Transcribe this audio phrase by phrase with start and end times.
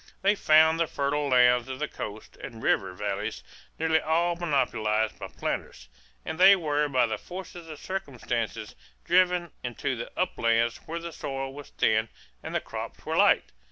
[0.23, 3.43] They found the fertile lands of the coast and river valleys
[3.77, 5.89] nearly all monopolized by planters,
[6.25, 8.73] and they were by the force of circumstances
[9.05, 12.09] driven into the uplands where the soil was thin
[12.41, 13.51] and the crops were light.